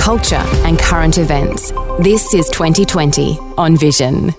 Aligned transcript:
culture, 0.00 0.42
and 0.64 0.78
current 0.78 1.18
events. 1.18 1.72
This 2.00 2.32
is 2.32 2.48
2020 2.48 3.38
on 3.58 3.76
Vision. 3.76 4.34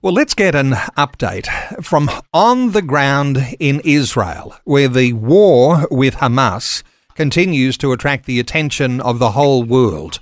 Well, 0.00 0.12
let's 0.12 0.34
get 0.34 0.54
an 0.54 0.70
update 0.96 1.48
from 1.84 2.08
on 2.32 2.70
the 2.70 2.80
ground 2.80 3.56
in 3.58 3.80
Israel, 3.84 4.54
where 4.62 4.86
the 4.86 5.12
war 5.14 5.88
with 5.90 6.14
Hamas 6.16 6.84
continues 7.16 7.76
to 7.78 7.90
attract 7.90 8.26
the 8.26 8.38
attention 8.38 9.00
of 9.00 9.18
the 9.18 9.32
whole 9.32 9.64
world. 9.64 10.20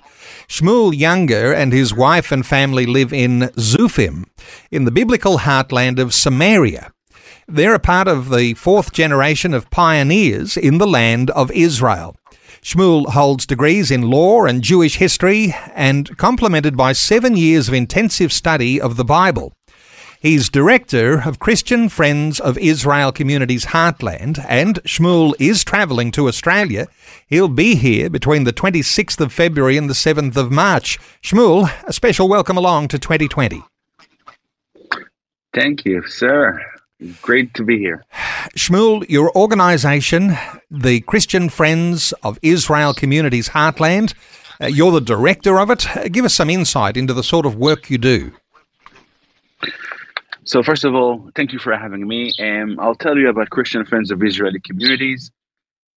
Shmuel 0.48 0.98
Junger 0.98 1.54
and 1.54 1.74
his 1.74 1.92
wife 1.92 2.32
and 2.32 2.46
family 2.46 2.86
live 2.86 3.12
in 3.12 3.50
Zufim, 3.58 4.24
in 4.70 4.86
the 4.86 4.90
biblical 4.90 5.40
heartland 5.40 5.98
of 5.98 6.14
Samaria. 6.14 6.90
They're 7.46 7.74
a 7.74 7.78
part 7.78 8.08
of 8.08 8.30
the 8.30 8.54
fourth 8.54 8.92
generation 8.92 9.52
of 9.52 9.70
pioneers 9.70 10.56
in 10.56 10.78
the 10.78 10.86
land 10.86 11.30
of 11.32 11.50
Israel. 11.50 12.16
Shmuel 12.66 13.10
holds 13.10 13.46
degrees 13.46 13.92
in 13.92 14.10
law 14.10 14.44
and 14.44 14.60
Jewish 14.60 14.96
history 14.96 15.54
and 15.72 16.18
complemented 16.18 16.76
by 16.76 16.94
seven 16.94 17.36
years 17.36 17.68
of 17.68 17.74
intensive 17.74 18.32
study 18.32 18.80
of 18.80 18.96
the 18.96 19.04
Bible. 19.04 19.52
He's 20.18 20.48
director 20.48 21.22
of 21.24 21.38
Christian 21.38 21.88
Friends 21.88 22.40
of 22.40 22.58
Israel 22.58 23.12
Communities 23.12 23.66
Heartland, 23.66 24.44
and 24.48 24.82
Shmuel 24.82 25.34
is 25.38 25.62
travelling 25.62 26.10
to 26.10 26.26
Australia. 26.26 26.88
He'll 27.28 27.46
be 27.46 27.76
here 27.76 28.10
between 28.10 28.42
the 28.42 28.52
26th 28.52 29.20
of 29.20 29.32
February 29.32 29.76
and 29.76 29.88
the 29.88 29.94
7th 29.94 30.36
of 30.36 30.50
March. 30.50 30.98
Shmuel, 31.22 31.70
a 31.84 31.92
special 31.92 32.28
welcome 32.28 32.56
along 32.56 32.88
to 32.88 32.98
2020. 32.98 33.62
Thank 35.54 35.84
you, 35.84 36.04
sir. 36.08 36.60
Great 37.20 37.52
to 37.54 37.62
be 37.62 37.78
here. 37.78 38.04
Shmuel, 38.56 39.04
your 39.08 39.30
organization, 39.36 40.36
the 40.70 41.00
Christian 41.00 41.50
Friends 41.50 42.12
of 42.22 42.38
Israel 42.40 42.94
Communities 42.94 43.50
Heartland, 43.50 44.14
uh, 44.62 44.66
you're 44.66 44.92
the 44.92 45.02
director 45.02 45.60
of 45.60 45.70
it. 45.70 45.94
Uh, 45.94 46.08
give 46.08 46.24
us 46.24 46.34
some 46.34 46.48
insight 46.48 46.96
into 46.96 47.12
the 47.12 47.22
sort 47.22 47.44
of 47.44 47.56
work 47.56 47.90
you 47.90 47.98
do. 47.98 48.32
So, 50.44 50.62
first 50.62 50.84
of 50.84 50.94
all, 50.94 51.28
thank 51.34 51.52
you 51.52 51.58
for 51.58 51.76
having 51.76 52.06
me. 52.08 52.32
Um, 52.38 52.78
I'll 52.80 52.94
tell 52.94 53.18
you 53.18 53.28
about 53.28 53.50
Christian 53.50 53.84
Friends 53.84 54.10
of 54.10 54.22
Israeli 54.22 54.60
Communities. 54.60 55.30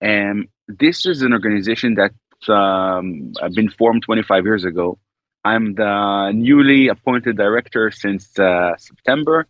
Um, 0.01 0.49
this 0.67 1.05
is 1.05 1.21
an 1.21 1.31
organization 1.31 1.95
that 1.95 2.11
um, 2.53 3.33
been 3.53 3.69
formed 3.69 4.03
25 4.03 4.43
years 4.43 4.65
ago. 4.65 4.97
I'm 5.45 5.75
the 5.75 6.31
newly 6.33 6.89
appointed 6.89 7.37
director 7.37 7.91
since 7.91 8.37
uh, 8.37 8.75
September 8.77 9.47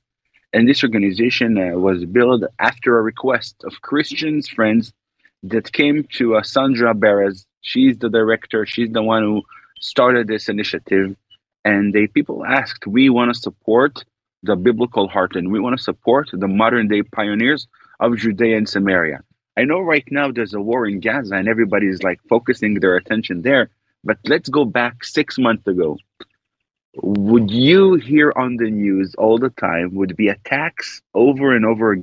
and 0.54 0.68
this 0.68 0.84
organization 0.84 1.58
uh, 1.58 1.78
was 1.78 2.06
built 2.06 2.44
after 2.60 2.98
a 2.98 3.02
request 3.02 3.64
of 3.64 3.82
Christians 3.82 4.48
friends 4.48 4.92
that 5.44 5.72
came 5.72 6.08
to 6.14 6.36
uh, 6.36 6.42
Sondra 6.42 6.94
Baras. 6.98 7.46
She's 7.62 7.98
the 7.98 8.10
director. 8.10 8.66
She's 8.66 8.92
the 8.92 9.04
one 9.04 9.24
who 9.24 9.44
started 9.80 10.28
this 10.28 10.50
initiative. 10.50 11.16
And 11.66 11.94
they 11.94 12.08
people 12.08 12.46
asked, 12.46 12.88
we 12.88 13.10
want 13.10 13.34
to 13.34 13.40
support 13.40 14.04
the 14.42 14.56
biblical 14.56 15.08
heart 15.08 15.36
and 15.36 15.52
we 15.52 15.60
want 15.60 15.78
to 15.78 15.84
support 15.84 16.30
the 16.32 16.48
modern 16.48 16.88
day 16.88 17.04
pioneers 17.04 17.68
of 18.00 18.18
Judea 18.18 18.58
and 18.58 18.68
Samaria. 18.68 19.20
I 19.58 19.66
know 19.66 19.82
right 19.82 20.08
now 20.10 20.32
there's 20.32 20.54
a 20.54 20.62
war 20.62 20.88
in 20.88 21.02
Gaza 21.02 21.36
and 21.36 21.48
everybody's 21.48 22.02
like 22.02 22.20
focusing 22.30 22.76
their 22.76 22.96
attention 22.96 23.42
there. 23.42 23.70
But 24.04 24.18
let's 24.26 24.48
go 24.48 24.64
back 24.64 25.04
six 25.04 25.38
months 25.38 25.68
ago 25.68 25.98
would 26.96 27.52
you 27.52 27.96
hear 27.96 28.34
on 28.36 28.58
the 28.58 28.70
news 28.70 29.16
all 29.16 29.38
the 29.38 29.50
time 29.52 29.94
would 29.94 30.16
be 30.16 30.28
attacks 30.28 31.02
over 31.14 31.56
and 31.56 31.66
over 31.66 31.98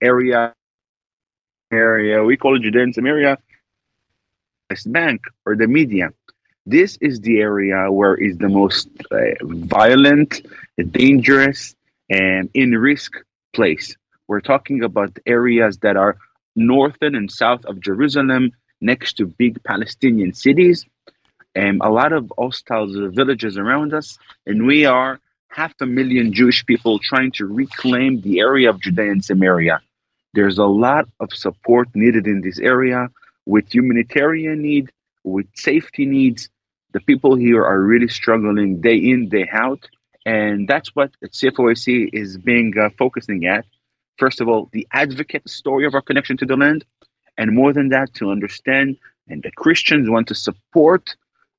area 0.00 0.54
area 1.72 2.22
we 2.22 2.36
call 2.36 2.56
it 2.56 2.62
Judea 2.62 2.82
and 2.82 2.94
Samaria 2.94 3.38
West 4.70 4.92
Bank 4.92 5.22
or 5.44 5.56
the 5.56 5.66
media. 5.66 6.10
This 6.64 6.98
is 7.00 7.20
the 7.20 7.38
area 7.40 7.90
where 7.90 8.14
is 8.14 8.38
the 8.38 8.48
most 8.48 8.88
uh, 9.12 9.16
violent 9.42 10.44
dangerous 10.90 11.76
and 12.10 12.50
in 12.54 12.72
risk 12.72 13.12
place. 13.52 13.96
We're 14.26 14.40
talking 14.40 14.82
about 14.82 15.16
areas 15.26 15.78
that 15.78 15.96
are 15.96 16.18
northern 16.56 17.14
and 17.14 17.30
south 17.30 17.64
of 17.66 17.80
Jerusalem 17.80 18.50
next 18.80 19.14
to 19.18 19.26
big 19.26 19.62
Palestinian 19.62 20.32
cities 20.34 20.84
um, 21.56 21.80
a 21.82 21.90
lot 21.90 22.12
of 22.12 22.32
hostile 22.38 22.86
villages 23.10 23.56
around 23.56 23.94
us, 23.94 24.18
and 24.46 24.66
we 24.66 24.84
are 24.84 25.20
half 25.48 25.72
a 25.80 25.86
million 25.86 26.32
Jewish 26.32 26.64
people 26.66 26.98
trying 26.98 27.32
to 27.32 27.46
reclaim 27.46 28.20
the 28.20 28.40
area 28.40 28.68
of 28.68 28.80
Judea 28.80 29.10
and 29.10 29.24
Samaria. 29.24 29.80
There's 30.34 30.58
a 30.58 30.66
lot 30.66 31.08
of 31.18 31.32
support 31.32 31.88
needed 31.94 32.26
in 32.26 32.42
this 32.42 32.58
area 32.58 33.08
with 33.46 33.72
humanitarian 33.72 34.60
need, 34.60 34.92
with 35.24 35.46
safety 35.54 36.04
needs. 36.04 36.50
The 36.92 37.00
people 37.00 37.36
here 37.36 37.64
are 37.64 37.80
really 37.80 38.08
struggling 38.08 38.80
day 38.80 38.96
in, 38.96 39.28
day 39.30 39.48
out. 39.50 39.88
And 40.26 40.68
that's 40.68 40.94
what 40.94 41.12
CFOIC 41.24 42.10
is 42.12 42.36
being 42.36 42.76
uh, 42.78 42.90
focusing 42.98 43.46
at. 43.46 43.64
First 44.18 44.40
of 44.40 44.48
all, 44.48 44.68
the 44.72 44.86
advocate 44.92 45.48
story 45.48 45.86
of 45.86 45.94
our 45.94 46.02
connection 46.02 46.36
to 46.38 46.46
the 46.46 46.56
land. 46.56 46.84
And 47.38 47.54
more 47.54 47.72
than 47.72 47.88
that, 47.90 48.12
to 48.14 48.30
understand 48.30 48.98
and 49.28 49.42
that 49.42 49.54
Christians 49.56 50.10
want 50.10 50.28
to 50.28 50.34
support 50.34 51.16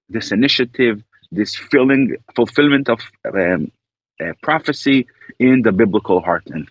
this 0.10 0.32
initiative, 0.32 1.04
this 1.32 1.56
filling, 1.56 2.16
fulfillment 2.36 2.90
of 2.90 3.00
um, 3.34 3.72
uh, 4.20 4.34
prophecy 4.42 5.08
in 5.40 5.62
the 5.62 5.72
biblical 5.72 6.22
heartland. 6.22 6.68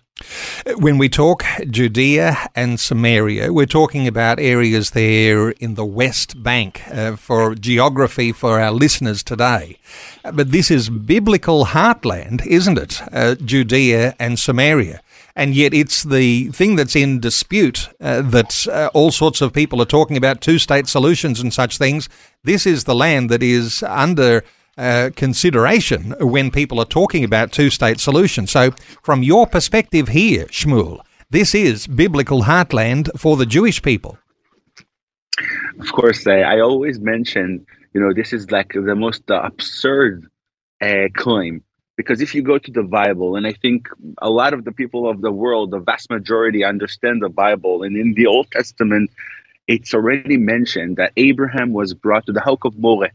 When 0.79 0.97
we 0.97 1.09
talk 1.09 1.45
Judea 1.69 2.49
and 2.55 2.79
Samaria, 2.79 3.53
we're 3.53 3.67
talking 3.67 4.07
about 4.07 4.39
areas 4.39 4.91
there 4.91 5.51
in 5.51 5.75
the 5.75 5.85
West 5.85 6.41
Bank 6.41 6.81
uh, 6.91 7.15
for 7.15 7.55
geography 7.55 8.31
for 8.31 8.59
our 8.59 8.71
listeners 8.71 9.23
today. 9.23 9.77
But 10.23 10.51
this 10.51 10.71
is 10.71 10.89
biblical 10.89 11.65
heartland, 11.65 12.45
isn't 12.45 12.77
it? 12.77 13.01
Uh, 13.13 13.35
Judea 13.35 14.15
and 14.19 14.39
Samaria 14.39 15.01
and 15.37 15.53
yet 15.53 15.71
it's 15.71 16.03
the 16.03 16.47
thing 16.49 16.75
that's 16.75 16.95
in 16.95 17.19
dispute 17.19 17.89
uh, 18.01 18.23
that 18.23 18.67
uh, 18.67 18.89
all 18.95 19.11
sorts 19.11 19.39
of 19.39 19.53
people 19.53 19.79
are 19.79 19.85
talking 19.85 20.17
about 20.17 20.41
two 20.41 20.57
state 20.57 20.87
solutions 20.87 21.39
and 21.39 21.53
such 21.53 21.77
things. 21.77 22.09
This 22.43 22.65
is 22.65 22.85
the 22.85 22.95
land 22.95 23.29
that 23.29 23.43
is 23.43 23.83
under 23.83 24.43
uh, 24.79 25.11
consideration 25.15 26.15
when 26.19 26.49
people 26.49 26.79
are 26.79 26.85
talking 26.85 27.23
about 27.23 27.51
two 27.51 27.69
state 27.69 27.99
solutions. 27.99 28.49
So, 28.49 28.71
from 29.03 29.21
your 29.21 29.45
perspective 29.45 30.07
here, 30.07 30.45
Shmuel, 30.45 31.01
this 31.29 31.53
is 31.53 31.85
biblical 31.85 32.43
heartland 32.43 33.09
for 33.15 33.37
the 33.37 33.45
Jewish 33.45 33.81
people. 33.83 34.17
Of 35.79 35.91
course, 35.91 36.25
I 36.25 36.59
always 36.59 36.99
mention, 36.99 37.63
you 37.93 38.01
know, 38.01 38.11
this 38.11 38.33
is 38.33 38.49
like 38.49 38.73
the 38.73 38.95
most 38.95 39.21
absurd 39.29 40.25
uh, 40.81 41.09
claim 41.15 41.63
because 41.97 42.21
if 42.21 42.33
you 42.33 42.41
go 42.41 42.57
to 42.57 42.71
the 42.71 42.83
bible 42.83 43.35
and 43.35 43.45
i 43.45 43.51
think 43.51 43.89
a 44.19 44.29
lot 44.29 44.53
of 44.53 44.63
the 44.63 44.71
people 44.71 45.09
of 45.09 45.19
the 45.21 45.31
world 45.31 45.71
the 45.71 45.79
vast 45.79 46.09
majority 46.09 46.63
understand 46.63 47.21
the 47.21 47.29
bible. 47.29 47.83
And 47.83 47.97
in 47.97 48.13
the 48.13 48.27
old 48.27 48.49
testament 48.51 49.11
it's 49.67 49.93
already 49.93 50.37
mentioned 50.37 50.95
that 50.95 51.11
abraham 51.17 51.73
was 51.73 51.93
brought 51.93 52.25
to 52.27 52.31
the 52.31 52.47
Oak 52.47 52.63
of 52.63 52.77
Moreh 52.77 53.11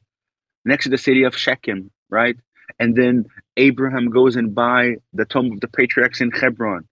next 0.67 0.85
to 0.85 0.91
the 0.91 0.99
city 0.99 1.23
of 1.23 1.35
shechem 1.35 1.91
right? 2.11 2.37
And 2.79 2.95
then 2.95 3.27
abraham 3.57 4.11
goes 4.11 4.37
and 4.37 4.55
buy 4.55 4.97
the 5.15 5.25
tomb 5.25 5.53
of 5.53 5.61
the 5.61 5.69
patriarchs 5.69 6.21
in 6.21 6.31
hebron. 6.31 6.87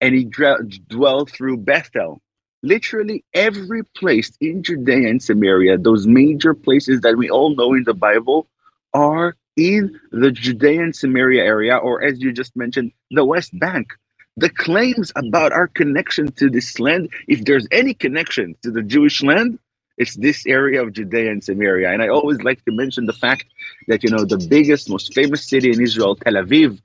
And 0.00 0.14
he 0.14 0.24
dwelled 0.24 1.30
through 1.30 1.58
bethel. 1.58 2.20
Literally 2.62 3.24
every 3.34 3.82
place 3.96 4.32
in 4.40 4.62
judea 4.62 5.08
and 5.08 5.22
samaria 5.22 5.76
those 5.76 6.06
major 6.06 6.54
places 6.54 7.02
that 7.02 7.18
we 7.18 7.28
all 7.28 7.54
know 7.54 7.74
in 7.74 7.84
the 7.84 7.92
bible 7.92 8.48
are 8.94 9.36
in 9.56 9.98
the 10.10 10.30
Judean 10.30 10.92
Samaria 10.92 11.42
area, 11.42 11.76
or 11.76 12.02
as 12.02 12.20
you 12.20 12.32
just 12.32 12.56
mentioned, 12.56 12.92
the 13.10 13.24
West 13.24 13.58
Bank. 13.58 13.92
The 14.36 14.50
claims 14.50 15.12
about 15.14 15.52
our 15.52 15.68
connection 15.68 16.32
to 16.32 16.50
this 16.50 16.80
land, 16.80 17.08
if 17.28 17.44
there's 17.44 17.68
any 17.70 17.94
connection 17.94 18.56
to 18.62 18.70
the 18.70 18.82
Jewish 18.82 19.22
land, 19.22 19.58
it's 19.96 20.16
this 20.16 20.44
area 20.46 20.82
of 20.82 20.92
Judea 20.92 21.30
and 21.30 21.42
Samaria. 21.42 21.92
And 21.92 22.02
I 22.02 22.08
always 22.08 22.42
like 22.42 22.64
to 22.64 22.72
mention 22.72 23.06
the 23.06 23.12
fact 23.12 23.46
that, 23.86 24.02
you 24.02 24.10
know, 24.10 24.24
the 24.24 24.44
biggest, 24.50 24.90
most 24.90 25.14
famous 25.14 25.48
city 25.48 25.70
in 25.70 25.80
Israel, 25.80 26.16
Tel 26.16 26.34
Aviv, 26.34 26.80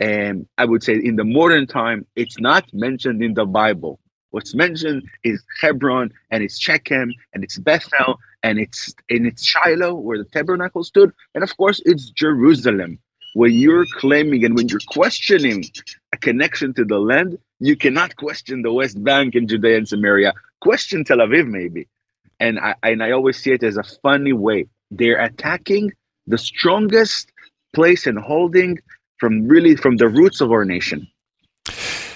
and 0.00 0.48
I 0.58 0.64
would 0.64 0.82
say 0.82 0.94
in 0.94 1.14
the 1.14 1.24
modern 1.24 1.68
time, 1.68 2.04
it's 2.16 2.40
not 2.40 2.64
mentioned 2.74 3.22
in 3.22 3.34
the 3.34 3.44
Bible. 3.44 4.00
What's 4.30 4.54
mentioned 4.54 5.04
is 5.22 5.40
Hebron 5.60 6.10
and 6.30 6.42
it's 6.42 6.58
Shechem 6.58 7.12
and 7.32 7.44
it's 7.44 7.58
Bethel 7.58 8.18
and 8.42 8.58
it's 8.58 8.94
and 9.08 9.26
it's 9.26 9.44
Shiloh 9.44 9.94
where 9.94 10.18
the 10.18 10.24
tabernacle 10.24 10.84
stood, 10.84 11.12
and 11.34 11.44
of 11.44 11.56
course 11.56 11.80
it's 11.84 12.10
Jerusalem. 12.10 12.98
When 13.34 13.52
you're 13.52 13.86
claiming 13.98 14.44
and 14.44 14.54
when 14.54 14.68
you're 14.68 14.80
questioning 14.88 15.64
a 16.12 16.18
connection 16.18 16.74
to 16.74 16.84
the 16.84 16.98
land, 16.98 17.38
you 17.60 17.76
cannot 17.76 18.16
question 18.16 18.62
the 18.62 18.72
West 18.72 19.02
Bank 19.02 19.34
and 19.34 19.48
Judea 19.48 19.78
and 19.78 19.88
Samaria. 19.88 20.34
Question 20.60 21.04
Tel 21.04 21.18
Aviv, 21.18 21.46
maybe. 21.46 21.88
And 22.40 22.58
I 22.58 22.74
and 22.82 23.02
I 23.02 23.12
always 23.12 23.38
see 23.38 23.52
it 23.52 23.62
as 23.62 23.76
a 23.76 23.84
funny 24.02 24.32
way. 24.32 24.66
They're 24.90 25.20
attacking 25.20 25.92
the 26.26 26.38
strongest 26.38 27.32
place 27.72 28.06
and 28.06 28.18
holding 28.18 28.78
from 29.18 29.48
really 29.48 29.76
from 29.76 29.96
the 29.96 30.08
roots 30.08 30.40
of 30.40 30.50
our 30.50 30.64
nation. 30.64 31.06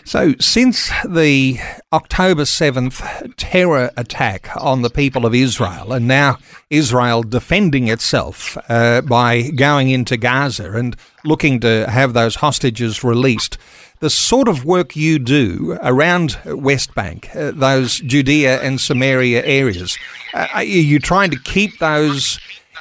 So, 0.06 0.34
since 0.38 0.92
the 1.04 1.58
October 1.92 2.42
7th 2.44 3.34
terror 3.36 3.90
attack 3.96 4.48
on 4.56 4.82
the 4.82 4.88
people 4.88 5.26
of 5.26 5.34
Israel, 5.34 5.92
and 5.92 6.06
now 6.06 6.38
Israel 6.70 7.24
defending 7.24 7.88
itself 7.88 8.56
uh, 8.68 9.00
by 9.00 9.50
going 9.50 9.90
into 9.90 10.16
Gaza 10.16 10.70
and 10.74 10.94
looking 11.24 11.58
to 11.58 11.90
have 11.90 12.12
those 12.12 12.36
hostages 12.36 13.02
released, 13.02 13.58
the 13.98 14.08
sort 14.08 14.46
of 14.46 14.64
work 14.64 14.94
you 14.94 15.18
do 15.18 15.76
around 15.82 16.38
West 16.44 16.94
Bank, 16.94 17.28
uh, 17.34 17.50
those 17.50 17.98
Judea 17.98 18.62
and 18.62 18.80
Samaria 18.80 19.44
areas, 19.44 19.98
uh, 20.34 20.46
are 20.54 20.62
you 20.62 21.00
trying 21.00 21.32
to 21.32 21.40
keep 21.40 21.80
those 21.80 22.38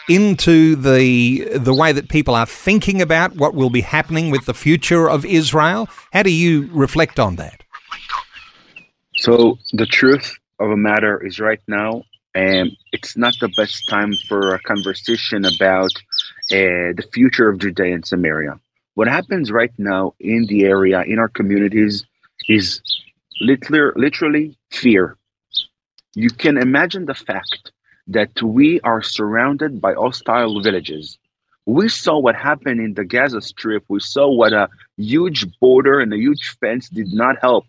into 0.08 0.76
the 0.76 1.46
the 1.56 1.74
way 1.74 1.92
that 1.92 2.10
people 2.10 2.36
are 2.36 2.46
thinking 2.46 3.02
about 3.02 3.36
what 3.36 3.56
will 3.56 3.70
be 3.70 3.82
happening 3.82 4.30
with 4.30 4.46
the 4.46 4.54
future 4.54 5.10
of 5.10 5.26
Israel? 5.26 5.90
How 6.14 6.24
do 6.24 6.32
you 6.32 6.70
reflect 6.72 7.20
on 7.20 7.38
that? 7.38 7.64
So 9.16 9.58
the 9.74 9.86
truth 9.86 10.38
of 10.60 10.70
a 10.70 10.78
matter 10.78 11.26
is 11.26 11.40
right 11.40 11.62
now, 11.68 12.04
um, 12.36 12.72
it's 12.92 13.18
not 13.18 13.36
the 13.40 13.52
best 13.58 13.88
time 13.90 14.14
for 14.28 14.54
a 14.54 14.60
conversation 14.60 15.46
about 15.46 15.92
uh, 16.52 16.94
the 17.00 17.06
future 17.14 17.50
of 17.50 17.60
Judea 17.60 17.96
and 17.96 18.06
Samaria. 18.06 18.60
What 18.96 19.08
happens 19.08 19.52
right 19.52 19.72
now 19.78 20.14
in 20.20 20.46
the 20.48 20.66
area, 20.66 21.02
in 21.02 21.20
our 21.20 21.28
communities, 21.28 22.06
is 22.48 22.82
literally, 23.42 23.94
literally 23.96 24.58
fear. 24.72 25.18
You 26.14 26.30
can 26.30 26.58
imagine 26.58 27.06
the 27.06 27.16
fact 27.16 27.72
that 28.08 28.42
we 28.42 28.80
are 28.82 29.02
surrounded 29.02 29.82
by 29.82 29.94
hostile 29.94 30.62
villages. 30.62 31.18
We 31.66 31.90
saw 31.90 32.20
what 32.20 32.36
happened 32.36 32.80
in 32.80 32.94
the 32.94 33.04
Gaza 33.06 33.42
Strip. 33.42 33.84
We 33.88 34.00
saw 34.00 34.30
what 34.30 34.54
a 34.54 34.70
huge 34.98 35.46
border 35.60 36.00
and 36.00 36.14
a 36.14 36.18
huge 36.18 36.56
fence 36.60 36.90
did 36.90 37.12
not 37.14 37.36
help. 37.42 37.66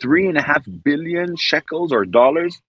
Three 0.00 0.28
and 0.28 0.36
a 0.36 0.42
half 0.42 0.64
billion 0.84 1.36
shekels 1.36 1.92
or 1.92 2.04
dollars 2.04 2.60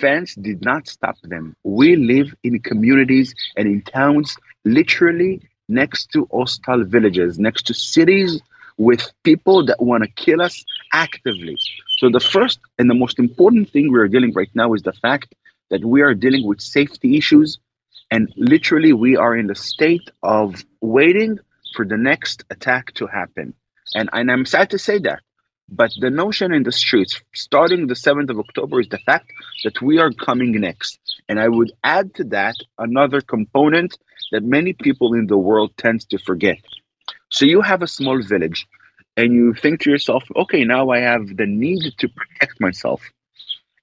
fence 0.00 0.34
did 0.34 0.62
not 0.62 0.86
stop 0.88 1.16
them. 1.22 1.54
We 1.64 1.96
live 1.96 2.34
in 2.42 2.58
communities 2.60 3.34
and 3.56 3.66
in 3.66 3.82
towns 3.82 4.36
literally 4.64 5.40
next 5.68 6.10
to 6.12 6.28
hostile 6.32 6.84
villages, 6.84 7.38
next 7.38 7.66
to 7.66 7.74
cities 7.74 8.40
with 8.78 9.10
people 9.22 9.64
that 9.66 9.80
want 9.82 10.02
to 10.04 10.10
kill 10.10 10.40
us 10.42 10.64
actively. 10.92 11.56
So 11.98 12.08
the 12.10 12.20
first 12.20 12.58
and 12.78 12.90
the 12.90 12.94
most 12.94 13.18
important 13.18 13.70
thing 13.70 13.90
we're 13.90 14.08
dealing 14.08 14.32
right 14.32 14.50
now 14.54 14.74
is 14.74 14.82
the 14.82 14.92
fact 14.92 15.34
that 15.72 15.84
we 15.84 16.02
are 16.02 16.14
dealing 16.14 16.46
with 16.46 16.60
safety 16.60 17.16
issues 17.16 17.58
and 18.10 18.30
literally 18.36 18.92
we 18.92 19.16
are 19.16 19.34
in 19.34 19.46
the 19.46 19.54
state 19.54 20.08
of 20.22 20.62
waiting 20.82 21.38
for 21.74 21.86
the 21.86 21.96
next 21.96 22.44
attack 22.50 22.92
to 22.92 23.06
happen. 23.06 23.54
And, 23.94 24.08
and 24.12 24.30
i'm 24.30 24.46
sad 24.46 24.70
to 24.70 24.78
say 24.78 24.98
that 25.08 25.20
but 25.68 25.90
the 25.98 26.10
notion 26.10 26.52
in 26.52 26.62
the 26.62 26.76
streets 26.84 27.20
starting 27.34 27.86
the 27.86 27.94
7th 27.94 28.30
of 28.30 28.38
october 28.38 28.80
is 28.80 28.88
the 28.90 29.04
fact 29.08 29.28
that 29.64 29.80
we 29.80 29.98
are 29.98 30.12
coming 30.12 30.52
next. 30.60 30.98
And 31.28 31.40
i 31.40 31.48
would 31.48 31.72
add 31.82 32.14
to 32.16 32.24
that 32.38 32.56
another 32.78 33.20
component 33.22 33.98
that 34.32 34.44
many 34.44 34.72
people 34.74 35.14
in 35.14 35.26
the 35.26 35.38
world 35.48 35.70
tend 35.76 36.00
to 36.10 36.18
forget. 36.18 36.60
So 37.30 37.44
you 37.46 37.60
have 37.62 37.82
a 37.82 37.94
small 37.98 38.22
village 38.22 38.66
and 39.16 39.32
you 39.32 39.54
think 39.54 39.80
to 39.80 39.90
yourself 39.90 40.22
okay 40.42 40.62
now 40.64 40.84
i 40.90 41.00
have 41.10 41.24
the 41.40 41.48
need 41.64 41.82
to 42.00 42.06
protect 42.18 42.60
myself. 42.60 43.00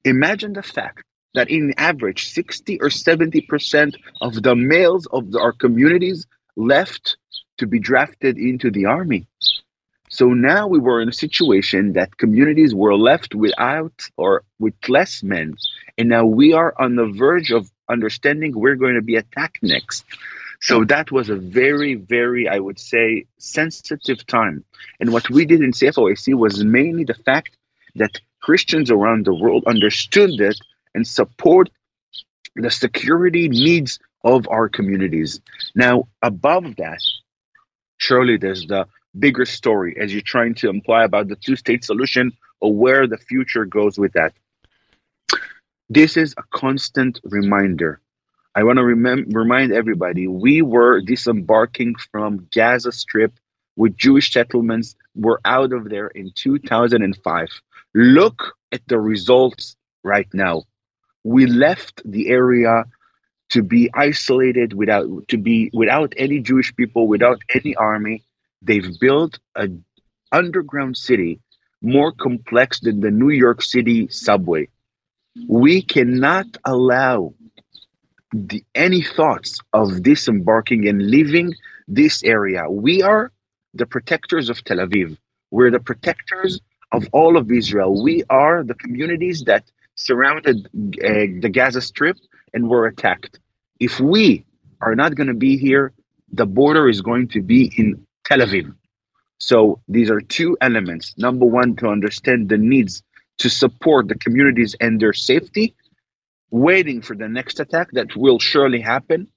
Imagine 0.05 0.53
the 0.53 0.63
fact 0.77 1.03
that 1.33 1.49
in 1.49 1.73
average 1.77 2.29
60 2.29 2.79
or 2.81 2.87
70% 2.87 3.95
of 4.21 4.41
the 4.41 4.55
males 4.55 5.07
of 5.07 5.31
the, 5.31 5.39
our 5.39 5.51
communities 5.53 6.25
left 6.55 7.17
to 7.57 7.67
be 7.67 7.79
drafted 7.79 8.37
into 8.37 8.71
the 8.71 8.85
army. 8.85 9.27
So 10.09 10.33
now 10.33 10.67
we 10.67 10.79
were 10.79 11.01
in 11.01 11.09
a 11.09 11.13
situation 11.13 11.93
that 11.93 12.17
communities 12.17 12.73
were 12.73 12.97
left 12.97 13.35
without 13.35 13.93
or 14.17 14.43
with 14.57 14.73
less 14.87 15.21
men. 15.21 15.55
And 15.97 16.09
now 16.09 16.25
we 16.25 16.53
are 16.53 16.73
on 16.79 16.95
the 16.95 17.05
verge 17.05 17.51
of 17.51 17.69
understanding 17.87 18.53
we're 18.55 18.75
going 18.75 18.95
to 18.95 19.03
be 19.03 19.15
attacked 19.15 19.59
next. 19.61 20.05
So 20.61 20.83
that 20.85 21.11
was 21.11 21.29
a 21.29 21.35
very, 21.35 21.93
very, 21.95 22.47
I 22.47 22.59
would 22.59 22.79
say, 22.79 23.25
sensitive 23.37 24.25
time. 24.25 24.65
And 24.99 25.13
what 25.13 25.29
we 25.29 25.45
did 25.45 25.61
in 25.61 25.71
CFOIC 25.71 26.33
was 26.35 26.63
mainly 26.63 27.03
the 27.03 27.13
fact 27.13 27.55
that 27.95 28.19
Christians 28.41 28.91
around 28.91 29.25
the 29.25 29.33
world 29.33 29.63
understood 29.67 30.31
that 30.39 30.55
and 30.99 31.07
support 31.07 31.69
the 32.57 32.69
security 32.69 33.47
needs 33.47 33.99
of 34.25 34.49
our 34.49 34.67
communities. 34.67 35.39
Now, 35.73 36.09
above 36.21 36.75
that, 36.75 36.99
surely 37.97 38.35
there's 38.35 38.65
the 38.65 38.85
bigger 39.17 39.45
story 39.45 39.95
as 39.97 40.11
you're 40.11 40.33
trying 40.35 40.55
to 40.55 40.69
imply 40.69 41.05
about 41.05 41.29
the 41.29 41.37
two 41.37 41.55
state 41.55 41.85
solution 41.85 42.33
or 42.59 42.73
where 42.73 43.07
the 43.07 43.17
future 43.17 43.63
goes 43.63 43.97
with 43.97 44.11
that. 44.11 44.33
This 45.89 46.17
is 46.17 46.35
a 46.37 46.43
constant 46.51 47.21
reminder. 47.23 48.01
I 48.53 48.63
want 48.65 48.75
to 48.75 48.83
remem- 48.83 49.33
remind 49.33 49.71
everybody 49.71 50.27
we 50.27 50.61
were 50.61 50.99
disembarking 50.99 51.95
from 52.11 52.49
Gaza 52.53 52.91
Strip 52.91 53.31
with 53.77 53.95
Jewish 53.95 54.33
settlements. 54.33 54.97
We're 55.15 55.39
out 55.45 55.71
of 55.71 55.89
there 55.89 56.07
in 56.07 56.33
2005. 56.35 57.47
Look 57.95 58.53
at 58.73 58.81
the 58.87 58.99
results 58.99 59.77
right 60.03 60.27
now 60.33 60.65
we 61.23 61.45
left 61.45 62.01
the 62.05 62.29
area 62.29 62.85
to 63.49 63.63
be 63.63 63.89
isolated 63.93 64.73
without 64.73 65.27
to 65.27 65.37
be 65.37 65.69
without 65.73 66.13
any 66.17 66.39
Jewish 66.39 66.75
people, 66.75 67.07
without 67.07 67.41
any 67.53 67.75
army. 67.75 68.23
They've 68.61 68.99
built 68.99 69.39
an 69.55 69.83
underground 70.31 70.97
city 70.97 71.39
more 71.81 72.11
complex 72.11 72.79
than 72.81 72.99
the 72.99 73.11
New 73.11 73.29
York 73.29 73.61
City 73.61 74.07
subway. 74.09 74.67
We 75.47 75.81
cannot 75.81 76.47
allow 76.65 77.33
the, 78.33 78.63
any 78.75 79.01
thoughts 79.01 79.59
of 79.73 80.03
disembarking 80.03 80.87
and 80.87 81.09
leaving 81.09 81.53
this 81.87 82.23
area. 82.23 82.69
We 82.69 83.01
are 83.01 83.31
the 83.73 83.85
protectors 83.85 84.49
of 84.49 84.63
Tel 84.63 84.77
Aviv. 84.77 85.17
We're 85.51 85.71
the 85.71 85.79
protectors 85.79 86.59
of 86.91 87.07
all 87.11 87.37
of 87.37 87.51
Israel. 87.51 88.03
We 88.03 88.23
are 88.29 88.63
the 88.63 88.75
communities 88.75 89.43
that 89.45 89.63
surrounded 89.99 90.67
uh, 90.67 91.41
the 91.41 91.49
Gaza 91.53 91.81
Strip 91.81 92.17
and 92.53 92.69
were 92.69 92.87
attacked. 92.87 93.39
If 93.79 93.99
we 93.99 94.45
are 94.81 94.95
not 94.95 95.15
going 95.15 95.27
to 95.27 95.33
be 95.33 95.57
here, 95.57 95.93
the 96.31 96.45
border 96.45 96.87
is 96.89 97.01
going 97.01 97.27
to 97.29 97.41
be 97.41 97.71
in 97.77 98.05
Tel 98.25 98.39
Aviv. 98.39 98.73
So 99.37 99.81
these 99.87 100.09
are 100.09 100.21
two 100.21 100.57
elements. 100.61 101.15
Number 101.17 101.45
one, 101.45 101.75
to 101.77 101.87
understand 101.87 102.49
the 102.49 102.57
needs 102.57 103.03
to 103.39 103.49
support 103.49 104.07
the 104.07 104.15
communities 104.15 104.75
and 104.79 104.99
their 104.99 105.13
safety, 105.13 105.75
waiting 106.51 107.01
for 107.01 107.15
the 107.15 107.29
next 107.29 107.59
attack 107.59 107.89
that 107.93 108.15
will 108.15 108.39
surely 108.39 108.81
happen. 108.81 109.27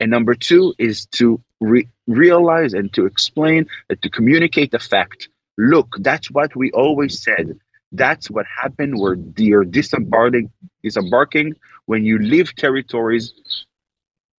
And 0.00 0.10
number 0.10 0.34
two 0.34 0.74
is 0.78 1.06
to 1.18 1.40
re- 1.60 1.88
realize 2.06 2.72
and 2.72 2.92
to 2.94 3.06
explain 3.06 3.66
and 3.88 4.00
to 4.02 4.10
communicate 4.10 4.70
the 4.72 4.78
fact 4.78 5.28
look, 5.58 5.96
that's 6.00 6.30
what 6.30 6.56
we 6.56 6.70
always 6.72 7.22
said. 7.22 7.58
That's 7.92 8.30
what 8.30 8.46
happened 8.46 8.98
where 8.98 9.16
you're 9.36 9.64
disembarking, 9.64 10.50
disembarking 10.82 11.54
when 11.86 12.04
you 12.04 12.18
leave 12.18 12.54
territories. 12.56 13.32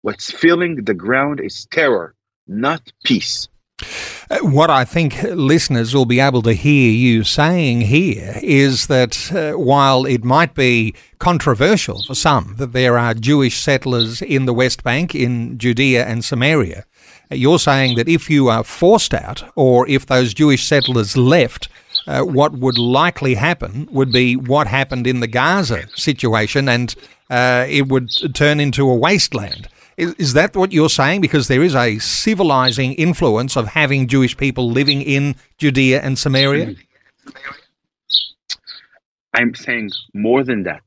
What's 0.01 0.31
filling 0.31 0.83
the 0.83 0.93
ground 0.93 1.39
is 1.39 1.65
terror, 1.71 2.15
not 2.47 2.91
peace. 3.05 3.47
Uh, 4.29 4.39
what 4.39 4.69
I 4.69 4.85
think 4.85 5.21
listeners 5.23 5.93
will 5.93 6.05
be 6.05 6.19
able 6.19 6.41
to 6.43 6.53
hear 6.53 6.91
you 6.91 7.23
saying 7.23 7.81
here 7.81 8.39
is 8.41 8.87
that 8.87 9.31
uh, 9.31 9.53
while 9.57 10.05
it 10.05 10.23
might 10.23 10.55
be 10.55 10.95
controversial 11.19 12.01
for 12.03 12.15
some 12.15 12.55
that 12.57 12.73
there 12.73 12.97
are 12.97 13.13
Jewish 13.13 13.61
settlers 13.61 14.21
in 14.21 14.45
the 14.45 14.53
West 14.53 14.83
Bank, 14.83 15.13
in 15.13 15.57
Judea 15.57 16.05
and 16.05 16.23
Samaria, 16.23 16.85
you're 17.29 17.59
saying 17.59 17.95
that 17.95 18.07
if 18.07 18.29
you 18.29 18.49
are 18.49 18.63
forced 18.63 19.13
out 19.13 19.43
or 19.55 19.87
if 19.87 20.05
those 20.05 20.33
Jewish 20.33 20.65
settlers 20.65 21.17
left, 21.17 21.69
uh, 22.07 22.21
what 22.21 22.53
would 22.53 22.77
likely 22.77 23.35
happen 23.35 23.87
would 23.91 24.11
be 24.11 24.35
what 24.35 24.67
happened 24.67 25.07
in 25.07 25.19
the 25.19 25.27
Gaza 25.27 25.87
situation, 25.95 26.67
and 26.67 26.93
uh, 27.29 27.65
it 27.69 27.87
would 27.87 28.09
turn 28.33 28.59
into 28.59 28.89
a 28.89 28.95
wasteland. 28.95 29.67
Is, 29.97 30.13
is 30.15 30.33
that 30.33 30.55
what 30.55 30.71
you're 30.71 30.89
saying? 30.89 31.21
Because 31.21 31.47
there 31.47 31.63
is 31.63 31.75
a 31.75 31.99
civilizing 31.99 32.93
influence 32.93 33.55
of 33.55 33.67
having 33.67 34.07
Jewish 34.07 34.35
people 34.35 34.69
living 34.69 35.01
in 35.01 35.35
Judea 35.57 36.01
and 36.01 36.17
Samaria? 36.17 36.75
I'm 39.33 39.55
saying 39.55 39.91
more 40.13 40.43
than 40.43 40.63
that. 40.63 40.81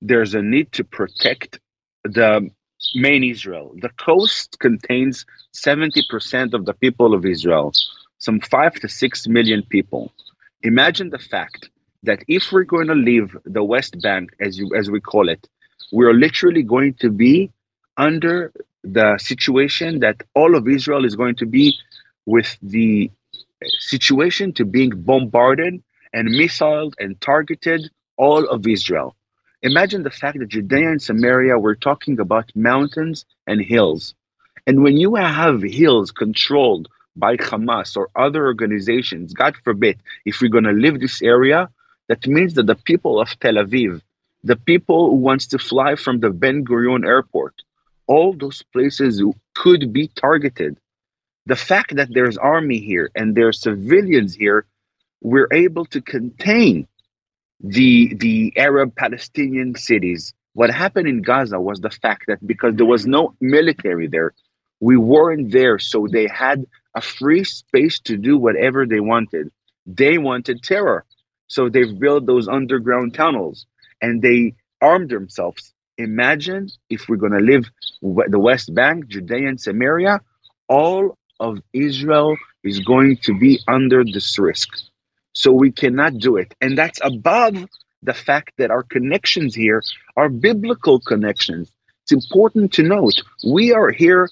There's 0.00 0.34
a 0.34 0.42
need 0.42 0.72
to 0.72 0.84
protect 0.84 1.60
the 2.04 2.50
main 2.94 3.24
Israel. 3.24 3.74
The 3.80 3.90
coast 3.90 4.58
contains 4.58 5.26
70% 5.54 6.54
of 6.54 6.64
the 6.64 6.74
people 6.74 7.14
of 7.14 7.24
Israel, 7.24 7.72
some 8.18 8.40
5 8.40 8.74
to 8.74 8.88
6 8.88 9.28
million 9.28 9.62
people. 9.68 10.12
Imagine 10.62 11.10
the 11.10 11.18
fact 11.18 11.70
that 12.02 12.22
if 12.28 12.52
we're 12.52 12.64
going 12.64 12.88
to 12.88 12.94
leave 12.94 13.36
the 13.44 13.64
West 13.64 14.00
Bank, 14.00 14.34
as, 14.40 14.58
you, 14.58 14.74
as 14.76 14.90
we 14.90 15.00
call 15.00 15.28
it, 15.28 15.48
we're 15.92 16.14
literally 16.14 16.62
going 16.62 16.94
to 16.94 17.10
be 17.10 17.50
under 17.96 18.52
the 18.82 19.18
situation 19.18 20.00
that 20.00 20.22
all 20.34 20.56
of 20.56 20.68
Israel 20.68 21.04
is 21.04 21.14
going 21.14 21.36
to 21.36 21.46
be 21.46 21.74
with 22.26 22.56
the 22.62 23.10
situation 23.78 24.52
to 24.54 24.64
being 24.64 24.90
bombarded 24.90 25.82
and 26.12 26.28
missiled 26.28 26.94
and 26.98 27.20
targeted 27.20 27.90
all 28.16 28.44
of 28.48 28.66
Israel. 28.66 29.14
Imagine 29.64 30.02
the 30.02 30.10
fact 30.10 30.40
that 30.40 30.48
Judea 30.48 30.90
and 30.90 31.00
Samaria 31.00 31.56
were 31.56 31.76
talking 31.76 32.18
about 32.18 32.50
mountains 32.56 33.24
and 33.46 33.60
hills. 33.60 34.14
And 34.66 34.82
when 34.82 34.96
you 34.96 35.14
have 35.14 35.62
hills 35.62 36.10
controlled 36.10 36.88
by 37.14 37.36
Hamas 37.36 37.96
or 37.96 38.08
other 38.16 38.44
organizations, 38.46 39.32
God 39.34 39.54
forbid, 39.62 40.00
if 40.24 40.40
we're 40.40 40.48
going 40.50 40.64
to 40.64 40.72
leave 40.72 40.98
this 40.98 41.22
area, 41.22 41.70
that 42.08 42.26
means 42.26 42.54
that 42.54 42.66
the 42.66 42.74
people 42.74 43.20
of 43.20 43.38
Tel 43.38 43.54
Aviv, 43.54 44.02
the 44.42 44.56
people 44.56 45.10
who 45.10 45.16
wants 45.16 45.46
to 45.48 45.58
fly 45.58 45.94
from 45.94 46.18
the 46.18 46.30
Ben 46.30 46.64
Gurion 46.64 47.06
airport, 47.06 47.54
all 48.08 48.32
those 48.32 48.62
places 48.72 49.22
could 49.54 49.92
be 49.92 50.08
targeted. 50.08 50.76
The 51.46 51.56
fact 51.56 51.94
that 51.94 52.12
there's 52.12 52.36
army 52.36 52.78
here 52.78 53.10
and 53.14 53.36
there's 53.36 53.60
civilians 53.60 54.34
here, 54.34 54.66
we're 55.20 55.48
able 55.52 55.84
to 55.86 56.00
contain 56.00 56.88
the 57.62 58.14
the 58.14 58.52
Arab 58.56 58.94
Palestinian 58.96 59.74
cities. 59.76 60.34
What 60.54 60.70
happened 60.70 61.08
in 61.08 61.22
Gaza 61.22 61.58
was 61.58 61.80
the 61.80 61.90
fact 61.90 62.24
that 62.28 62.46
because 62.46 62.74
there 62.76 62.86
was 62.86 63.06
no 63.06 63.34
military 63.40 64.06
there, 64.08 64.34
we 64.80 64.96
weren't 64.96 65.52
there, 65.52 65.78
so 65.78 66.06
they 66.10 66.26
had 66.26 66.66
a 66.94 67.00
free 67.00 67.44
space 67.44 68.00
to 68.00 68.16
do 68.16 68.36
whatever 68.36 68.84
they 68.86 69.00
wanted. 69.00 69.50
They 69.86 70.18
wanted 70.18 70.62
terror, 70.62 71.04
so 71.46 71.68
they've 71.68 71.98
built 71.98 72.26
those 72.26 72.48
underground 72.48 73.14
tunnels 73.14 73.66
and 74.00 74.20
they 74.20 74.54
armed 74.80 75.10
themselves. 75.10 75.72
Imagine 75.96 76.68
if 76.90 77.08
we're 77.08 77.16
going 77.16 77.32
to 77.32 77.38
live 77.38 77.70
the 78.02 78.38
West 78.38 78.74
Bank, 78.74 79.06
Judea, 79.08 79.48
and 79.48 79.60
Samaria, 79.60 80.20
all 80.68 81.16
of 81.38 81.58
Israel 81.72 82.36
is 82.64 82.80
going 82.80 83.16
to 83.18 83.38
be 83.38 83.60
under 83.68 84.04
this 84.04 84.38
risk. 84.38 84.68
So 85.32 85.52
we 85.52 85.70
cannot 85.70 86.18
do 86.18 86.36
it. 86.36 86.54
And 86.60 86.76
that's 86.76 87.00
above 87.02 87.56
the 88.02 88.14
fact 88.14 88.54
that 88.58 88.70
our 88.70 88.82
connections 88.82 89.54
here 89.54 89.82
are 90.16 90.28
biblical 90.28 91.00
connections. 91.00 91.70
It's 92.02 92.12
important 92.12 92.72
to 92.74 92.82
note 92.82 93.22
we 93.44 93.72
are 93.72 93.90
here 93.90 94.28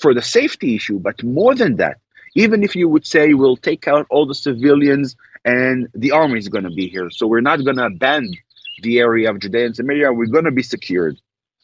for 0.00 0.14
the 0.14 0.22
safety 0.22 0.74
issue, 0.74 0.98
but 0.98 1.22
more 1.22 1.54
than 1.54 1.76
that, 1.76 1.98
even 2.34 2.62
if 2.62 2.76
you 2.76 2.88
would 2.88 3.06
say 3.06 3.34
we'll 3.34 3.56
take 3.56 3.88
out 3.88 4.06
all 4.10 4.26
the 4.26 4.34
civilians 4.34 5.16
and 5.44 5.88
the 5.94 6.12
army 6.12 6.38
is 6.38 6.48
going 6.48 6.64
to 6.64 6.70
be 6.70 6.88
here, 6.88 7.10
so 7.10 7.26
we're 7.26 7.40
not 7.40 7.64
going 7.64 7.76
to 7.76 7.86
abandon 7.86 8.34
the 8.82 8.98
area 8.98 9.30
of 9.30 9.38
Judea 9.40 9.66
and 9.66 9.76
Samaria, 9.76 10.12
we're 10.12 10.26
going 10.26 10.44
to 10.44 10.52
be 10.52 10.62
secured. 10.62 11.18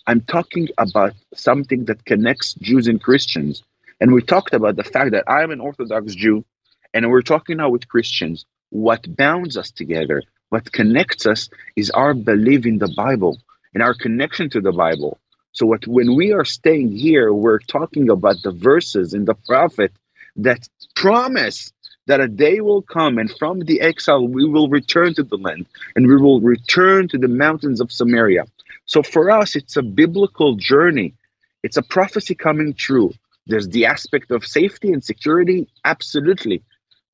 I'm 0.06 0.20
talking 0.20 0.68
about 0.78 1.12
something 1.34 1.84
that 1.86 2.04
connects 2.04 2.54
Jews 2.54 2.88
and 2.88 3.00
Christians. 3.00 3.62
And 4.00 4.12
we 4.12 4.22
talked 4.22 4.52
about 4.52 4.76
the 4.76 4.84
fact 4.84 5.12
that 5.12 5.24
I'm 5.28 5.50
an 5.50 5.60
Orthodox 5.60 6.14
Jew, 6.14 6.44
and 6.92 7.10
we're 7.10 7.22
talking 7.22 7.58
now 7.58 7.70
with 7.70 7.88
Christians 7.88 8.44
what 8.74 9.16
bounds 9.16 9.56
us 9.56 9.70
together, 9.70 10.20
what 10.48 10.72
connects 10.72 11.26
us 11.26 11.48
is 11.76 11.90
our 11.90 12.12
belief 12.12 12.66
in 12.66 12.78
the 12.78 12.92
Bible 12.96 13.38
and 13.72 13.84
our 13.84 13.94
connection 13.94 14.50
to 14.50 14.60
the 14.60 14.72
Bible. 14.72 15.16
So 15.52 15.64
what 15.64 15.86
when 15.86 16.16
we 16.16 16.32
are 16.32 16.44
staying 16.44 16.90
here, 16.90 17.32
we're 17.32 17.60
talking 17.60 18.10
about 18.10 18.42
the 18.42 18.50
verses 18.50 19.14
in 19.14 19.26
the 19.26 19.34
prophet 19.34 19.92
that 20.34 20.68
promise 20.96 21.72
that 22.06 22.20
a 22.20 22.26
day 22.26 22.60
will 22.60 22.82
come 22.82 23.16
and 23.18 23.30
from 23.38 23.60
the 23.60 23.80
exile 23.80 24.26
we 24.26 24.44
will 24.44 24.68
return 24.68 25.14
to 25.14 25.22
the 25.22 25.36
land 25.36 25.66
and 25.94 26.08
we 26.08 26.16
will 26.16 26.40
return 26.40 27.06
to 27.08 27.18
the 27.18 27.28
mountains 27.28 27.80
of 27.80 27.92
Samaria. 27.92 28.44
So 28.86 29.04
for 29.04 29.30
us, 29.30 29.54
it's 29.54 29.76
a 29.76 29.82
biblical 29.82 30.56
journey. 30.56 31.14
It's 31.62 31.76
a 31.76 31.82
prophecy 31.82 32.34
coming 32.34 32.74
true. 32.74 33.12
There's 33.46 33.68
the 33.68 33.86
aspect 33.86 34.32
of 34.32 34.44
safety 34.44 34.92
and 34.92 35.04
security, 35.04 35.68
absolutely. 35.84 36.62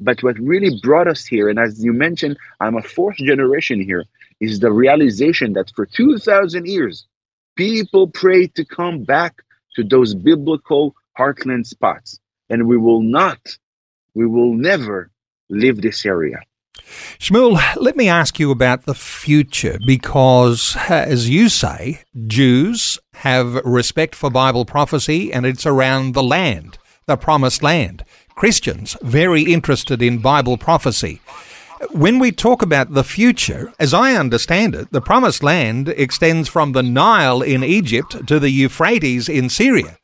But 0.01 0.23
what 0.23 0.39
really 0.39 0.81
brought 0.83 1.09
us 1.09 1.25
here, 1.27 1.49
and 1.49 1.59
as 1.59 1.85
you 1.85 1.93
mentioned, 1.93 2.39
I'm 2.61 2.77
a 2.77 2.83
fourth 2.83 3.17
generation 3.17 3.81
here, 3.81 4.05
is 4.41 4.61
the 4.61 4.73
realization 4.73 5.53
that 5.53 5.71
for 5.77 5.87
2,000 5.87 6.67
years, 6.67 7.07
people 7.57 8.09
prayed 8.09 8.55
to 8.55 8.65
come 8.65 9.05
back 9.05 9.43
to 9.77 9.85
those 9.85 10.15
biblical 10.15 10.95
heartland 11.19 11.67
spots. 11.67 12.19
And 12.49 12.67
we 12.67 12.77
will 12.77 13.03
not, 13.03 13.39
we 14.15 14.27
will 14.27 14.55
never 14.55 15.11
leave 15.51 15.83
this 15.83 16.07
area. 16.07 16.41
Shmuel, 17.19 17.61
let 17.77 17.97
me 17.97 18.09
ask 18.09 18.41
you 18.41 18.51
about 18.51 18.85
the 18.85 18.95
future 18.95 19.79
because, 19.87 20.77
uh, 20.89 20.95
as 20.95 21.29
you 21.29 21.49
say, 21.49 22.03
Jews 22.27 22.99
have 23.15 23.55
respect 23.65 24.15
for 24.15 24.31
Bible 24.31 24.65
prophecy 24.65 25.33
and 25.33 25.45
it's 25.45 25.67
around 25.67 26.15
the 26.15 26.23
land, 26.23 26.79
the 27.07 27.17
promised 27.17 27.63
land. 27.63 28.05
Christians 28.41 28.97
very 29.03 29.43
interested 29.43 30.01
in 30.01 30.17
Bible 30.17 30.57
prophecy. 30.57 31.21
When 31.91 32.19
we 32.19 32.33
talk 32.33 32.63
about 32.63 32.95
the 32.95 33.05
future, 33.05 33.71
as 33.79 33.93
I 33.93 34.15
understand 34.15 34.75
it, 34.75 34.91
the 34.93 35.03
promised 35.03 35.43
land 35.43 35.91
extends 35.91 36.49
from 36.49 36.73
the 36.73 36.83
Nile 36.83 37.43
in 37.43 37.63
Egypt 37.63 38.27
to 38.27 38.39
the 38.39 38.49
Euphrates 38.49 39.29
in 39.29 39.51
Syria. 39.51 39.99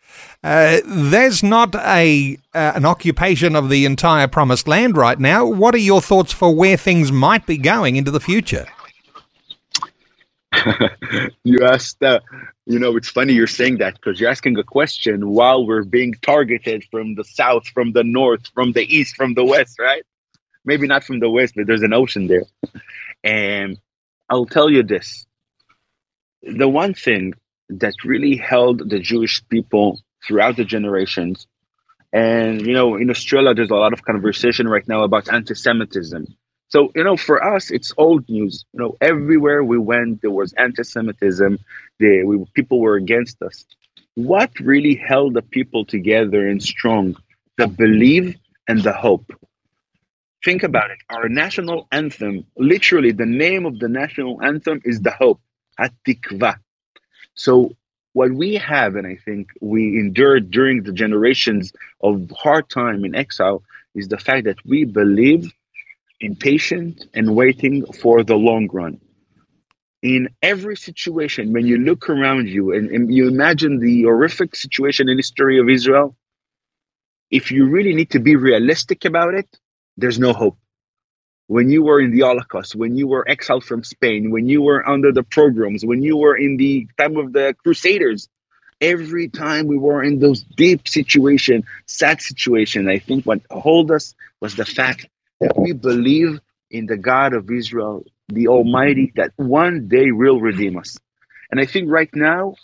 Uh, 0.45 0.81
there's 0.85 1.43
not 1.43 1.75
a 1.77 2.37
uh, 2.55 2.73
an 2.75 2.85
occupation 2.85 3.57
of 3.57 3.71
the 3.71 3.87
entire 3.87 4.29
promised 4.29 4.69
land 4.69 4.99
right 4.99 5.19
now. 5.19 5.47
What 5.47 5.75
are 5.75 5.79
your 5.79 6.03
thoughts 6.03 6.35
for 6.35 6.55
where 6.55 6.77
things 6.77 7.11
might 7.11 7.47
be 7.47 7.57
going 7.57 7.97
into 7.97 8.11
the 8.11 8.21
future? 8.21 8.67
you 11.45 11.65
asked, 11.65 12.03
uh, 12.03 12.21
you 12.67 12.79
know, 12.79 12.97
it's 12.97 13.09
funny 13.09 13.33
you're 13.33 13.47
saying 13.47 13.79
that 13.79 13.95
because 13.95 14.21
you're 14.21 14.31
asking 14.31 14.59
a 14.59 14.65
question 14.65 15.29
while 15.29 15.67
we're 15.67 15.85
being 15.85 16.15
targeted 16.15 16.85
from 16.91 17.15
the 17.15 17.25
south, 17.25 17.67
from 17.69 17.93
the 17.93 18.05
north, 18.05 18.49
from 18.55 18.73
the 18.73 18.83
east, 18.83 19.17
from 19.17 19.35
the 19.35 19.45
west, 19.45 19.79
right? 19.79 20.05
Maybe 20.65 20.87
not 20.87 21.05
from 21.05 21.21
the 21.21 21.31
west, 21.31 21.55
but 21.57 21.67
there's 21.67 21.83
an 21.83 21.93
ocean 21.93 22.27
there. 22.27 22.45
And 23.23 23.79
I'll 24.29 24.47
tell 24.47 24.71
you 24.71 24.83
this 24.83 25.27
the 26.43 26.69
one 26.69 26.95
thing 26.95 27.35
that 27.69 27.95
really 28.05 28.37
held 28.37 28.89
the 28.89 29.01
Jewish 29.01 29.43
people 29.49 30.01
throughout 30.27 30.57
the 30.57 30.65
generations, 30.65 31.47
and, 32.13 32.65
you 32.65 32.73
know, 32.73 32.97
in 32.97 33.11
Australia, 33.11 33.55
there's 33.55 33.71
a 33.71 33.75
lot 33.75 33.93
of 33.93 34.03
conversation 34.05 34.69
right 34.69 34.87
now 34.87 35.03
about 35.03 35.33
anti 35.33 35.55
Semitism 35.55 36.27
so, 36.69 36.91
you 36.95 37.05
know, 37.05 37.17
for 37.17 37.43
us, 37.43 37.71
it's 37.71 37.93
old 37.97 38.29
news. 38.29 38.65
You 38.73 38.81
know, 38.81 38.97
everywhere 39.01 39.63
we 39.63 39.79
went, 39.79 40.23
there 40.23 40.31
was 40.31 40.53
anti-Semitism. 40.55 41.59
They, 42.01 42.23
we, 42.25 42.45
people 42.55 42.81
were 42.81 42.97
against 42.97 43.41
us. 43.43 43.65
What 44.15 44.59
really 44.59 44.95
held 44.95 45.35
the 45.35 45.43
people 45.43 45.85
together 45.85 46.49
and 46.49 46.63
strong? 46.63 47.17
The 47.57 47.69
belief 47.69 48.37
and 48.67 48.83
the 48.83 48.93
hope. 48.93 49.33
Think 50.45 50.63
about 50.63 50.91
it. 50.91 50.99
Our 51.09 51.29
national 51.29 51.87
anthem, 51.93 52.47
literally, 52.57 53.13
the 53.13 53.27
name 53.27 53.65
of 53.65 53.79
the 53.79 53.89
national 53.89 54.43
anthem 54.43 54.81
is 54.85 55.01
the 55.01 55.11
hope, 55.11 55.41
Hatikva. 55.79 56.57
So, 57.35 57.75
what 58.13 58.33
we 58.33 58.55
have, 58.55 58.97
and 58.97 59.07
I 59.07 59.17
think 59.17 59.51
we 59.61 59.99
endured 59.99 60.51
during 60.51 60.83
the 60.83 60.93
generations 60.93 61.73
of 62.01 62.31
hard 62.31 62.69
time 62.71 63.05
in 63.05 63.15
exile, 63.15 63.63
is 63.95 64.09
the 64.09 64.19
fact 64.19 64.45
that 64.45 64.65
we 64.65 64.85
believe 64.85 65.53
impatient 66.21 67.07
and 67.15 67.35
waiting 67.35 67.85
for 67.93 68.25
the 68.25 68.37
long 68.37 68.69
run. 68.73 69.01
In 70.03 70.29
every 70.43 70.77
situation, 70.77 71.53
when 71.53 71.67
you 71.67 71.79
look 71.79 72.09
around 72.09 72.49
you 72.49 72.73
and, 72.73 72.91
and 72.91 73.13
you 73.13 73.29
imagine 73.29 73.79
the 73.79 74.03
horrific 74.03 74.55
situation 74.55 75.09
in 75.09 75.17
the 75.17 75.21
history 75.21 75.59
of 75.59 75.69
Israel, 75.69 76.17
if 77.31 77.51
you 77.51 77.67
really 77.67 77.95
need 77.95 78.11
to 78.11 78.21
be 78.21 78.37
realistic 78.37 79.05
about 79.05 79.35
it, 79.35 79.49
there's 79.97 80.19
no 80.19 80.33
hope. 80.33 80.59
When 81.49 81.71
you 81.71 81.83
were 81.83 82.01
in 82.01 82.11
the 82.11 82.21
Holocaust, 82.21 82.75
when 82.75 82.97
you 82.97 83.07
were 83.07 83.29
exiled 83.29 83.65
from 83.65 83.85
Spain, 83.85 84.31
when 84.31 84.49
you 84.49 84.63
were 84.63 84.87
under 84.89 85.13
the 85.13 85.23
pogroms, 85.23 85.85
when 85.85 86.03
you 86.03 86.17
were 86.17 86.37
in 86.37 86.57
the 86.57 86.89
time 86.99 87.17
of 87.17 87.33
the 87.33 87.55
Crusaders, 87.63 88.29
every 88.81 89.29
time 89.29 89.67
we 89.67 89.79
were 89.79 90.03
in 90.03 90.19
those 90.19 90.43
deep 90.43 90.89
situation, 90.89 91.65
sad 91.87 92.21
situation, 92.21 92.89
I 92.89 92.99
think 92.99 93.25
what 93.25 93.41
hold 93.51 93.91
us 93.91 94.15
was 94.41 94.57
the 94.57 94.65
fact 94.65 95.07
that 95.41 95.59
we 95.59 95.73
believe 95.73 96.41
in 96.71 96.87
the 96.87 96.97
God 96.97 97.33
of 97.33 97.51
Israel, 97.51 98.05
the 98.29 98.49
Almighty, 98.49 99.13
that 99.17 99.33
one 99.37 99.89
day 99.89 100.11
will 100.11 100.41
redeem 100.41 100.79
us. 100.79 100.99
And 101.51 101.61
I 101.61 101.67
think 101.67 101.91
right 101.91 102.11
now, 102.15 102.55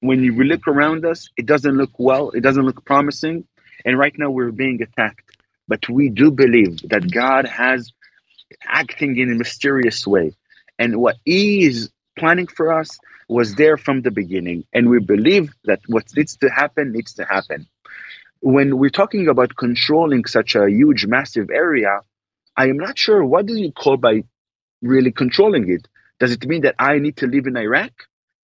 when 0.00 0.22
you 0.22 0.32
look 0.32 0.66
around 0.66 1.04
us, 1.04 1.28
it 1.36 1.46
doesn't 1.46 1.76
look 1.76 1.92
well, 1.98 2.30
it 2.30 2.40
doesn't 2.40 2.64
look 2.64 2.84
promising. 2.84 3.46
And 3.84 3.98
right 3.98 4.14
now 4.18 4.30
we're 4.30 4.52
being 4.52 4.82
attacked. 4.82 5.36
But 5.68 5.88
we 5.88 6.08
do 6.08 6.30
believe 6.30 6.80
that 6.88 7.10
God 7.10 7.46
has 7.46 7.92
acting 8.64 9.16
in 9.18 9.30
a 9.30 9.34
mysterious 9.34 10.06
way. 10.06 10.34
And 10.78 10.96
what 10.96 11.16
He 11.24 11.64
is 11.64 11.90
planning 12.16 12.46
for 12.46 12.72
us, 12.72 12.98
was 13.28 13.54
there 13.54 13.76
from 13.76 14.02
the 14.02 14.10
beginning, 14.10 14.64
and 14.72 14.88
we 14.88 15.00
believe 15.00 15.52
that 15.64 15.80
what 15.88 16.04
needs 16.16 16.36
to 16.36 16.48
happen 16.48 16.92
needs 16.92 17.14
to 17.14 17.24
happen. 17.24 17.66
When 18.40 18.78
we're 18.78 18.90
talking 18.90 19.28
about 19.28 19.56
controlling 19.56 20.24
such 20.26 20.54
a 20.54 20.70
huge, 20.70 21.06
massive 21.06 21.50
area, 21.50 22.00
I 22.56 22.68
am 22.68 22.76
not 22.76 22.98
sure 22.98 23.24
what 23.24 23.46
do 23.46 23.54
you 23.54 23.72
call 23.72 23.96
by 23.96 24.24
really 24.82 25.12
controlling 25.12 25.70
it. 25.70 25.88
Does 26.18 26.32
it 26.32 26.46
mean 26.46 26.62
that 26.62 26.76
I 26.78 26.98
need 26.98 27.16
to 27.18 27.26
live 27.26 27.46
in 27.46 27.56
Iraq? 27.56 27.92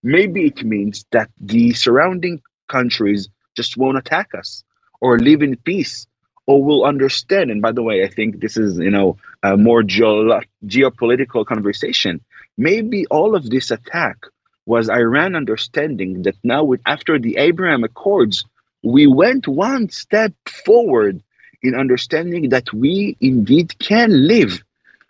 Maybe 0.03 0.45
it 0.45 0.63
means 0.63 1.05
that 1.11 1.29
the 1.39 1.73
surrounding 1.73 2.41
countries 2.67 3.29
just 3.55 3.77
won't 3.77 3.97
attack 3.97 4.29
us 4.37 4.63
or 4.99 5.17
live 5.17 5.41
in 5.41 5.55
peace 5.55 6.07
or 6.45 6.63
will 6.63 6.83
understand. 6.83 7.51
And 7.51 7.61
by 7.61 7.71
the 7.71 7.83
way, 7.83 8.03
I 8.03 8.09
think 8.09 8.39
this 8.39 8.57
is, 8.57 8.77
you 8.77 8.91
know, 8.91 9.17
a 9.41 9.57
more 9.57 9.83
geo- 9.83 10.41
geopolitical 10.65 11.45
conversation. 11.45 12.21
Maybe 12.57 13.05
all 13.07 13.35
of 13.35 13.49
this 13.49 13.71
attack 13.71 14.17
was 14.65 14.89
Iran 14.89 15.35
understanding 15.35 16.23
that 16.23 16.35
now, 16.43 16.63
with, 16.63 16.81
after 16.85 17.19
the 17.19 17.37
Abraham 17.37 17.83
Accords, 17.83 18.45
we 18.83 19.07
went 19.07 19.47
one 19.47 19.89
step 19.89 20.33
forward 20.65 21.23
in 21.61 21.73
understanding 21.73 22.49
that 22.49 22.71
we 22.73 23.15
indeed 23.21 23.79
can 23.79 24.27
live 24.27 24.61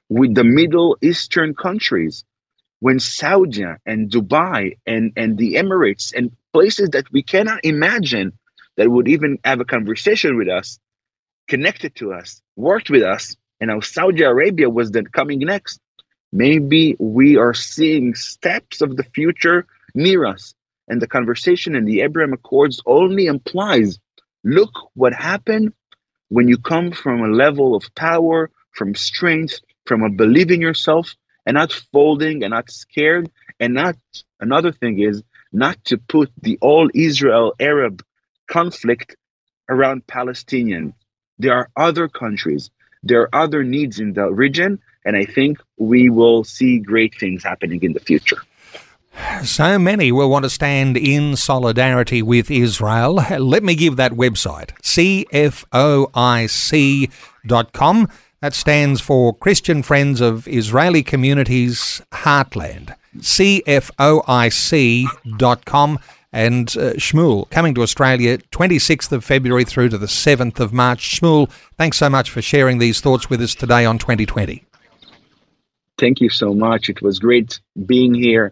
with 0.10 0.36
the 0.36 0.44
Middle 0.44 0.96
Eastern 1.01 1.56
countries. 1.56 2.24
When 2.80 3.00
Saudi 3.00 3.65
and 3.86 4.12
Dubai 4.12 4.77
and, 4.86 5.13
and 5.15 5.38
the 5.38 5.56
Emirates 5.56 6.13
and 6.15 6.36
places 6.51 6.89
that 6.89 7.12
we 7.12 7.24
cannot 7.24 7.63
imagine 7.63 8.34
that 8.75 8.89
would 8.89 9.08
even 9.08 9.39
have 9.44 9.62
a 9.62 9.65
conversation 9.65 10.38
with 10.38 10.50
us, 10.50 10.80
connected 11.48 11.96
to 11.96 12.13
us, 12.13 12.42
worked 12.56 12.89
with 12.89 13.01
us, 13.01 13.36
and 13.60 13.70
now 13.70 13.80
Saudi 13.80 14.24
Arabia 14.24 14.70
was 14.70 14.92
then 14.92 15.06
coming 15.06 15.39
next. 15.39 15.80
Maybe 16.32 16.96
we 17.00 17.38
are 17.38 17.53
seeing 17.53 18.15
steps 18.15 18.82
of 18.82 18.98
the 18.98 19.03
future 19.03 19.65
near 19.96 20.25
us. 20.25 20.53
And 20.88 21.02
the 21.02 21.08
conversation 21.08 21.75
in 21.75 21.86
the 21.86 22.02
Abraham 22.02 22.34
Accords 22.34 22.82
only 22.86 23.25
implies 23.28 24.00
look 24.44 24.72
what 24.94 25.13
happened 25.13 25.74
when 26.30 26.48
you 26.48 26.58
come 26.58 26.92
from 26.92 27.22
a 27.22 27.28
level 27.28 27.75
of 27.75 27.94
power, 27.96 28.52
from 28.72 28.96
strength, 28.96 29.60
from 29.86 30.04
a 30.04 30.10
belief 30.10 30.50
in 30.52 30.62
yourself, 30.62 31.16
and 31.46 31.56
not 31.56 31.72
folding 31.92 32.44
and 32.44 32.52
not 32.52 32.70
scared. 32.70 33.30
And 33.60 33.74
not 33.74 33.96
another 34.40 34.72
thing 34.72 35.00
is 35.00 35.24
not 35.52 35.84
to 35.86 35.98
put 35.98 36.32
the 36.42 36.58
all 36.62 36.90
Israel 36.94 37.54
Arab 37.60 38.04
conflict 38.48 39.16
around 39.70 40.06
Palestinians. 40.08 40.94
There 41.40 41.54
are 41.54 41.70
other 41.75 42.08
countries, 42.08 42.70
there 43.04 43.22
are 43.22 43.36
other 43.44 43.63
needs 43.63 44.00
in 44.00 44.13
the 44.13 44.32
region, 44.32 44.80
and 45.06 45.16
I 45.16 45.25
think 45.25 45.60
we 45.78 46.10
will 46.10 46.44
see 46.44 46.80
great 46.80 47.16
things 47.20 47.44
happening 47.44 47.84
in 47.84 47.94
the 47.94 48.00
future. 48.00 48.42
So 49.43 49.77
many 49.77 50.12
will 50.12 50.29
want 50.29 50.43
to 50.43 50.50
stand 50.50 50.98
in 50.98 51.36
solidarity 51.36 52.22
with 52.22 52.50
Israel. 52.50 53.15
Let 53.15 53.63
me 53.63 53.75
give 53.75 53.96
that 53.98 54.13
website, 54.13 54.72
cfoic.com. 54.82 55.67
That 58.41 58.53
stands 58.53 59.00
for 59.00 59.34
Christian 59.34 59.84
Friends 59.84 60.20
of 60.20 60.48
Israeli 60.48 61.01
Communities 61.03 62.01
Heartland. 62.12 62.96
cfoic.com. 63.17 63.60
And 66.36 66.70
uh, 66.70 66.93
Shmuel 66.93 67.50
coming 67.51 67.75
to 67.75 67.84
Australia 67.84 68.39
26th 68.39 69.12
of 69.12 69.24
February 69.24 69.63
through 69.63 69.89
to 69.89 69.98
the 70.00 70.08
7th 70.08 70.60
of 70.60 70.74
March. 70.74 71.20
Shmuel, 71.20 71.50
thanks 71.77 71.98
so 71.98 72.10
much 72.10 72.32
for 72.32 72.41
sharing 72.41 72.79
these 72.79 73.01
thoughts 73.01 73.29
with 73.29 73.39
us 73.39 73.53
today 73.53 73.86
on 73.86 74.00
2020. 74.00 74.65
Thank 76.00 76.20
you 76.20 76.29
so 76.29 76.53
much. 76.53 76.89
It 76.89 77.01
was 77.01 77.20
great 77.20 77.60
being 77.86 78.13
here. 78.13 78.51